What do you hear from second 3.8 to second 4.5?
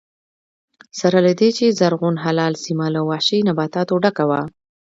ډکه وه